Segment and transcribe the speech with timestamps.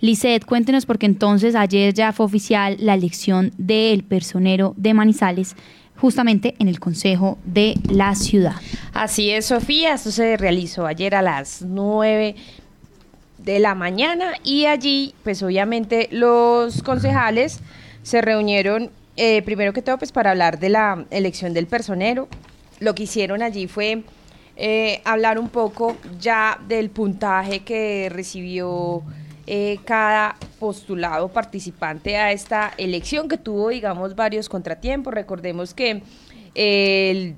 [0.00, 5.54] Lisset, cuéntenos porque entonces ayer ya fue oficial la elección del personero de Manizales
[5.96, 8.54] justamente en el Consejo de la Ciudad.
[8.94, 12.34] Así es, Sofía, esto se realizó ayer a las 9
[13.38, 17.60] de la mañana y allí, pues obviamente los concejales
[18.02, 22.26] se reunieron eh, primero que todo pues para hablar de la elección del personero.
[22.78, 24.02] Lo que hicieron allí fue
[24.56, 29.02] eh, hablar un poco ya del puntaje que recibió
[29.52, 35.12] eh, cada postulado participante a esta elección que tuvo, digamos, varios contratiempos.
[35.12, 36.04] Recordemos que
[36.54, 37.34] el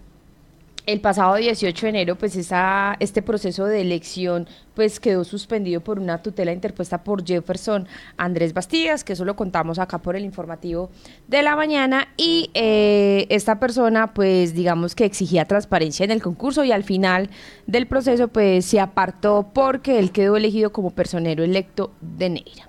[0.86, 6.22] el pasado 18 de enero, pues este proceso de elección pues quedó suspendido por una
[6.22, 7.86] tutela interpuesta por Jefferson
[8.16, 10.90] Andrés Bastías, que eso lo contamos acá por el informativo
[11.28, 16.64] de la mañana, y eh, esta persona pues digamos que exigía transparencia en el concurso
[16.64, 17.30] y al final
[17.66, 22.68] del proceso pues se apartó porque él quedó elegido como personero electo de Neira.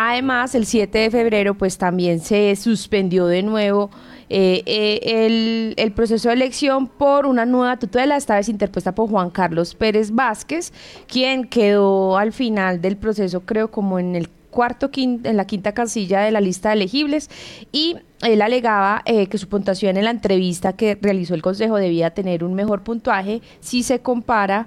[0.00, 3.90] Además, el 7 de febrero pues también se suspendió de nuevo
[4.30, 9.30] eh, eh, el, proceso de elección por una nueva tutela, esta vez interpuesta por Juan
[9.30, 10.72] Carlos Pérez Vázquez,
[11.06, 16.20] quien quedó al final del proceso, creo, como en el cuarto en la quinta casilla
[16.20, 17.30] de la lista de elegibles
[17.70, 22.10] y él alegaba eh, que su puntuación en la entrevista que realizó el Consejo debía
[22.10, 24.66] tener un mejor puntuaje si se compara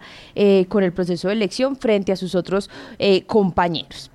[0.69, 2.69] con el proceso de elección frente a sus otros
[3.25, 4.11] compañeros.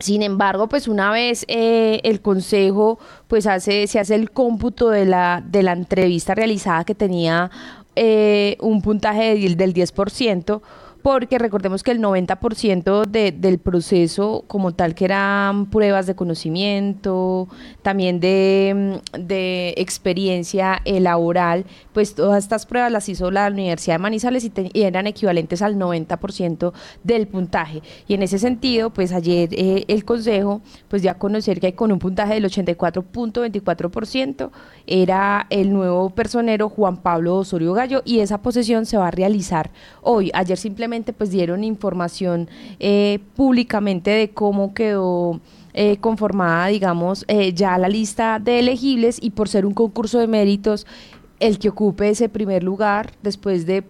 [0.00, 2.98] Sin embargo, pues una vez eh, el consejo
[3.28, 7.50] pues hace, se hace el cómputo de la, de la entrevista realizada que tenía
[7.96, 10.62] eh, un puntaje del 10%,
[11.02, 17.48] porque recordemos que el 90% de, del proceso como tal, que eran pruebas de conocimiento,
[17.82, 23.94] también de, mm, de experiencia eh, laboral, pues todas estas pruebas las hizo la Universidad
[23.94, 27.82] de Manizales y, eran equivalentes al 90% del puntaje.
[28.06, 31.92] Y en ese sentido, pues ayer eh, el Consejo pues ya a conocer que con
[31.92, 34.50] un puntaje del 84.24%
[34.86, 39.70] era el nuevo personero Juan Pablo Osorio Gallo y esa posesión se va a realizar
[40.02, 40.30] hoy.
[40.34, 45.40] Ayer simplemente pues dieron información eh, públicamente de cómo quedó
[45.72, 50.26] eh, conformada, digamos, eh, ya la lista de elegibles y por ser un concurso de
[50.26, 50.86] méritos,
[51.38, 53.82] el que ocupe ese primer lugar después de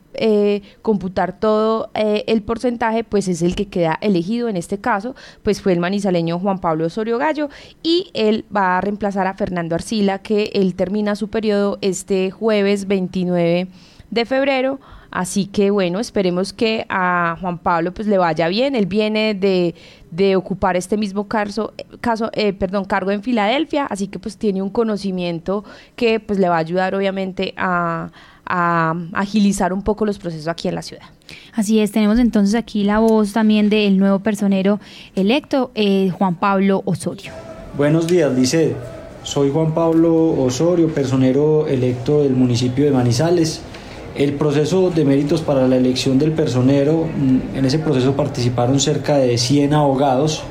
[0.82, 4.48] computar todo el porcentaje, pues es el que queda elegido.
[4.48, 7.48] En este caso, pues fue el manizaleño Juan Pablo Osorio Gallo
[7.82, 12.86] y él va a reemplazar a Fernando Arcila, que él termina su periodo este jueves
[12.86, 13.66] 29
[14.10, 18.74] de febrero Así que bueno, esperemos que a Juan Pablo pues le vaya bien.
[18.76, 24.18] Él viene de, ocupar este mismo caso, caso eh, perdón, cargo en Filadelfia, así que
[24.18, 25.64] pues tiene un conocimiento
[25.96, 28.10] que pues le va a ayudar obviamente a,
[28.52, 31.04] agilizar un poco los procesos aquí en la ciudad.
[31.54, 34.80] Así es, tenemos entonces aquí la voz también del nuevo personero
[35.14, 37.30] electo, eh, Juan Pablo Osorio.
[37.76, 38.74] Buenos días, dice.
[39.22, 43.62] Soy Juan Pablo Osorio, personero electo del municipio de Manizales.
[44.16, 49.16] El proceso de méritos para la elección del personero, mm, en ese proceso participaron cerca
[49.18, 50.42] de 100 abogados.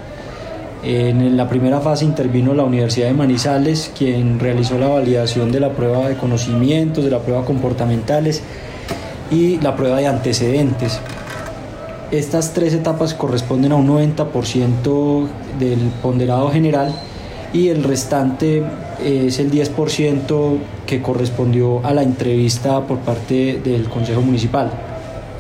[0.81, 5.74] En la primera fase intervino la Universidad de Manizales, quien realizó la validación de la
[5.74, 8.42] prueba de conocimientos, de la prueba comportamentales
[9.30, 11.02] y la prueba de antecedentes.
[12.12, 15.28] Estas tres etapas corresponden a un 90%
[15.59, 16.94] del ponderado general
[17.54, 18.64] y el restante
[19.04, 24.72] es el 10% que correspondió a la entrevista por parte del Consejo Municipal.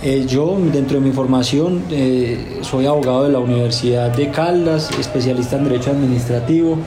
[0.01, 5.57] Eh, yo, dentro de mi formación, eh, soy abogado de la Universidad de Caldas, especialista
[5.57, 6.77] en Derecho Administrativo,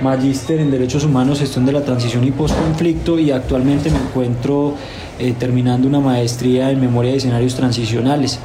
[0.00, 4.74] magíster en Derechos Humanos, Gestión de la Transición y Postconflicto y actualmente me encuentro
[5.18, 8.38] eh, terminando una maestría en Memoria de Escenarios Transicionales.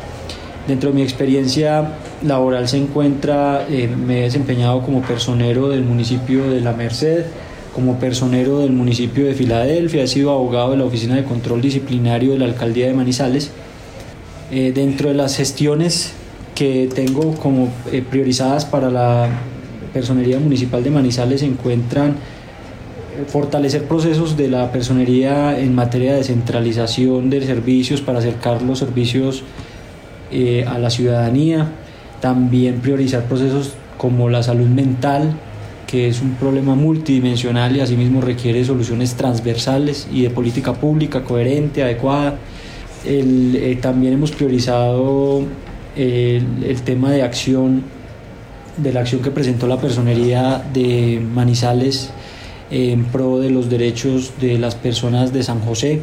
[0.67, 6.61] Dentro de mi experiencia laboral se encuentra, me he desempeñado como personero del municipio de
[6.61, 7.25] La Merced,
[7.73, 12.33] como personero del municipio de Filadelfia, he sido abogado de la Oficina de Control Disciplinario
[12.33, 13.51] de la Alcaldía de Manizales.
[14.51, 16.13] Eh, dentro de las gestiones
[16.53, 19.27] que tengo como eh, priorizadas para la
[19.91, 26.23] personería municipal de Manizales se encuentran eh, fortalecer procesos de la personería en materia de
[26.23, 29.43] centralización de servicios para acercar los servicios
[30.67, 31.67] a la ciudadanía,
[32.21, 35.33] también priorizar procesos como la salud mental,
[35.87, 41.83] que es un problema multidimensional y asimismo requiere soluciones transversales y de política pública coherente,
[41.83, 42.37] adecuada.
[43.05, 45.43] Eh, también hemos priorizado
[45.95, 47.83] el, tema de acción,
[48.77, 52.09] de la acción que presentó la personería de Manizales
[52.71, 56.01] en pro de los derechos de las personas de San José,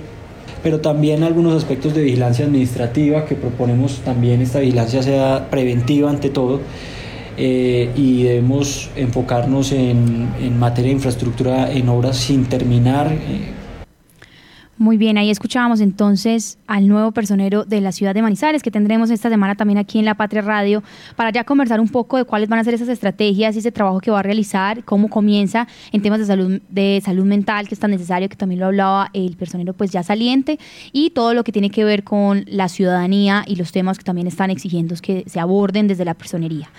[0.62, 6.30] pero también algunos aspectos de vigilancia administrativa que proponemos también esta vigilancia sea preventiva ante
[6.30, 6.60] todo
[7.36, 13.10] eh, y debemos enfocarnos en, en, materia de infraestructura en obras sin terminar.
[13.12, 13.59] Eh,
[14.80, 19.10] muy bien, ahí escuchábamos entonces al nuevo personero de la ciudad de Manizales, que tendremos
[19.10, 20.82] esta semana también aquí en La Patria Radio,
[21.16, 24.00] para ya conversar un poco de cuáles van a ser esas estrategias y ese trabajo
[24.00, 27.78] que va a realizar, cómo comienza en temas de salud, de salud mental, que es
[27.78, 30.58] tan necesario, que también lo hablaba el personero pues ya saliente,
[30.92, 34.28] y todo lo que tiene que ver con la ciudadanía y los temas que también
[34.28, 36.70] están exigiendo que se aborden desde la personería.